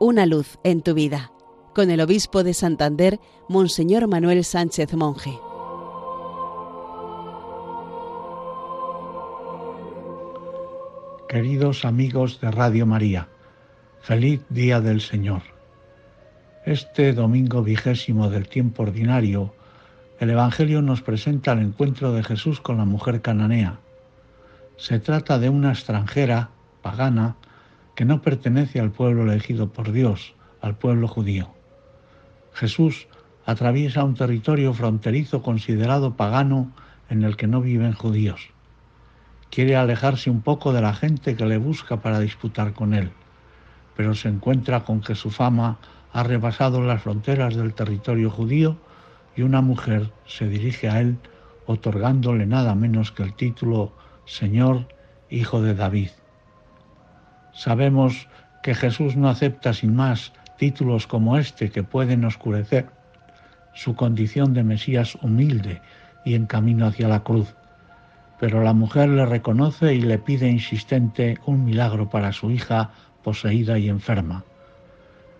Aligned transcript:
Una 0.00 0.26
luz 0.26 0.58
en 0.62 0.82
tu 0.82 0.94
vida, 0.94 1.32
con 1.74 1.90
el 1.90 2.00
obispo 2.00 2.44
de 2.44 2.54
Santander, 2.54 3.18
Monseñor 3.48 4.06
Manuel 4.06 4.44
Sánchez 4.44 4.94
Monje. 4.94 5.36
Queridos 11.28 11.84
amigos 11.84 12.40
de 12.40 12.48
Radio 12.52 12.86
María, 12.86 13.28
feliz 14.00 14.40
día 14.50 14.80
del 14.80 15.00
Señor. 15.00 15.42
Este 16.64 17.12
domingo 17.12 17.64
vigésimo 17.64 18.30
del 18.30 18.48
tiempo 18.48 18.84
ordinario, 18.84 19.52
el 20.20 20.30
Evangelio 20.30 20.80
nos 20.80 21.02
presenta 21.02 21.54
el 21.54 21.58
encuentro 21.58 22.12
de 22.12 22.22
Jesús 22.22 22.60
con 22.60 22.76
la 22.76 22.84
mujer 22.84 23.20
cananea. 23.20 23.80
Se 24.76 25.00
trata 25.00 25.40
de 25.40 25.48
una 25.48 25.70
extranjera, 25.70 26.50
pagana, 26.82 27.34
que 27.98 28.04
no 28.04 28.22
pertenece 28.22 28.78
al 28.78 28.92
pueblo 28.92 29.24
elegido 29.24 29.72
por 29.72 29.90
Dios, 29.90 30.32
al 30.60 30.76
pueblo 30.76 31.08
judío. 31.08 31.50
Jesús 32.52 33.08
atraviesa 33.44 34.04
un 34.04 34.14
territorio 34.14 34.72
fronterizo 34.72 35.42
considerado 35.42 36.14
pagano 36.14 36.70
en 37.10 37.24
el 37.24 37.36
que 37.36 37.48
no 37.48 37.60
viven 37.60 37.94
judíos. 37.94 38.50
Quiere 39.50 39.74
alejarse 39.74 40.30
un 40.30 40.42
poco 40.42 40.72
de 40.72 40.80
la 40.80 40.94
gente 40.94 41.34
que 41.34 41.44
le 41.44 41.58
busca 41.58 42.00
para 42.00 42.20
disputar 42.20 42.72
con 42.72 42.94
él, 42.94 43.10
pero 43.96 44.14
se 44.14 44.28
encuentra 44.28 44.84
con 44.84 45.00
que 45.00 45.16
su 45.16 45.32
fama 45.32 45.78
ha 46.12 46.22
rebasado 46.22 46.80
las 46.80 47.02
fronteras 47.02 47.56
del 47.56 47.74
territorio 47.74 48.30
judío 48.30 48.76
y 49.34 49.42
una 49.42 49.60
mujer 49.60 50.12
se 50.24 50.48
dirige 50.48 50.88
a 50.88 51.00
él 51.00 51.18
otorgándole 51.66 52.46
nada 52.46 52.76
menos 52.76 53.10
que 53.10 53.24
el 53.24 53.34
título 53.34 53.90
Señor, 54.24 54.86
Hijo 55.30 55.60
de 55.62 55.74
David. 55.74 56.10
Sabemos 57.58 58.28
que 58.62 58.72
Jesús 58.72 59.16
no 59.16 59.28
acepta 59.28 59.72
sin 59.72 59.96
más 59.96 60.32
títulos 60.58 61.08
como 61.08 61.38
este 61.38 61.70
que 61.70 61.82
pueden 61.82 62.24
oscurecer 62.24 62.86
su 63.74 63.96
condición 63.96 64.54
de 64.54 64.62
Mesías 64.62 65.16
humilde 65.22 65.82
y 66.24 66.34
en 66.34 66.46
camino 66.46 66.86
hacia 66.86 67.08
la 67.08 67.24
cruz. 67.24 67.56
Pero 68.38 68.62
la 68.62 68.74
mujer 68.74 69.08
le 69.08 69.26
reconoce 69.26 69.92
y 69.92 70.00
le 70.00 70.18
pide 70.18 70.48
insistente 70.48 71.36
un 71.46 71.64
milagro 71.64 72.08
para 72.08 72.32
su 72.32 72.52
hija 72.52 72.92
poseída 73.24 73.76
y 73.76 73.88
enferma. 73.88 74.44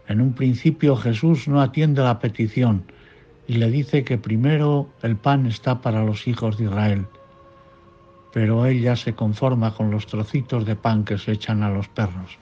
En 0.09 0.21
un 0.21 0.33
principio 0.33 0.97
Jesús 0.97 1.47
no 1.47 1.61
atiende 1.61 2.03
la 2.03 2.19
petición 2.19 2.83
y 3.47 3.59
le 3.59 3.71
dice 3.71 4.03
que 4.03 4.19
primero 4.19 4.91
el 5.03 5.17
pan 5.17 5.47
está 5.47 5.81
para 5.81 6.03
los 6.03 6.27
hijos 6.27 6.59
de 6.59 6.65
Israel 6.65 7.07
pero 8.39 8.67
ella 8.67 8.95
se 8.95 9.17
conforma 9.17 9.75
con 9.75 9.91
los 9.91 10.07
trocitos 10.07 10.65
de 10.65 10.77
pan 10.77 11.03
que 11.03 11.19
se 11.19 11.33
echan 11.33 11.65
a 11.65 11.71
los 11.71 11.89
perros. 11.89 12.39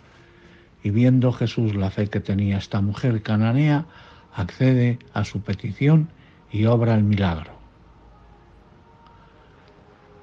Y 0.83 0.91
viendo 0.91 1.33
Jesús 1.33 1.75
la 1.75 1.89
fe 1.89 2.09
que 2.09 2.21
tenía 2.21 2.59
esta 2.59 2.83
mujer 2.83 3.23
cananea, 3.23 3.87
accede 4.35 4.99
a 5.15 5.25
su 5.25 5.41
petición 5.41 6.11
y 6.53 6.67
obra 6.67 6.95
el 6.97 7.03
milagro. 7.03 7.53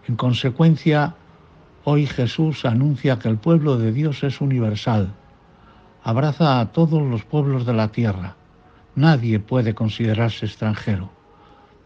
En 0.07 0.15
consecuencia, 0.15 1.15
hoy 1.85 2.05
Jesús 2.05 2.65
anuncia 2.65 3.17
que 3.17 3.29
el 3.29 3.39
pueblo 3.39 3.79
de 3.79 3.91
Dios 3.91 4.23
es 4.23 4.41
universal, 4.41 5.15
abraza 6.03 6.59
a 6.59 6.71
todos 6.71 7.01
los 7.01 7.23
pueblos 7.23 7.65
de 7.65 7.73
la 7.73 7.87
tierra. 7.87 8.35
Nadie 8.93 9.39
puede 9.39 9.73
considerarse 9.73 10.45
extranjero. 10.45 11.09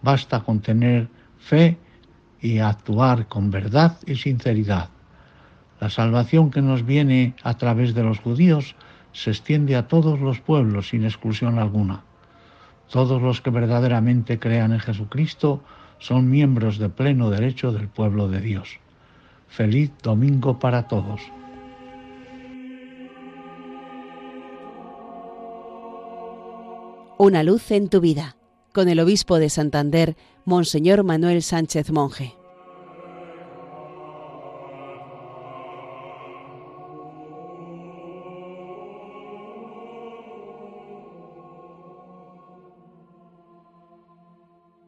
Basta 0.02 0.42
con 0.42 0.60
tener 0.60 1.08
fe 1.38 1.78
y 2.42 2.60
actuar 2.60 3.28
con 3.28 3.52
verdad 3.52 3.98
y 4.06 4.16
sinceridad. 4.16 4.90
La 5.80 5.90
salvación 5.90 6.52
que 6.52 6.62
nos 6.62 6.86
viene 6.86 7.36
a 7.44 7.58
través 7.58 7.94
de 7.94 8.04
los 8.04 8.20
judíos 8.20 8.76
se 9.14 9.32
extiende 9.32 9.76
a 9.76 9.88
todos 9.88 10.20
los 10.20 10.40
pueblos 10.40 10.90
sin 10.90 11.04
exclusión 11.04 11.60
alguna. 11.60 12.04
Todos 12.90 13.22
los 13.22 13.42
que 13.42 13.50
verdaderamente 13.50 14.40
crean 14.40 14.72
en 14.72 14.80
Jesucristo 14.80 15.64
son 16.00 16.30
miembros 16.30 16.78
de 16.78 16.90
pleno 16.90 17.30
derecho 17.30 17.72
del 17.72 17.88
pueblo 17.88 18.28
de 18.28 18.42
Dios. 18.42 18.80
Feliz 19.48 19.92
domingo 20.04 20.60
para 20.60 20.88
todos. 20.88 21.22
Una 27.18 27.42
luz 27.42 27.72
en 27.72 27.90
tu 27.90 28.00
vida, 28.00 28.38
con 28.74 28.90
el 28.90 29.00
obispo 29.00 29.40
de 29.40 29.50
Santander, 29.50 30.16
Monseñor 30.46 31.04
Manuel 31.04 31.42
Sánchez 31.42 31.92
Monje. 31.92 32.37